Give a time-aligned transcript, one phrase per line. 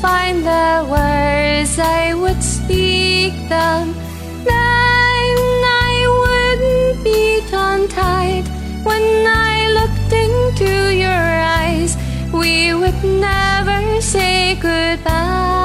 [0.00, 3.94] find the words, I would speak them.
[4.44, 5.34] Then
[5.86, 8.46] I wouldn't be tongue tied.
[8.84, 11.24] When I looked into your
[11.62, 11.96] eyes,
[12.32, 15.57] we would never say goodbye.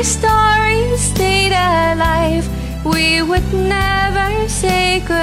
[0.00, 2.48] Our story stayed alive.
[2.86, 5.19] We would never say goodbye.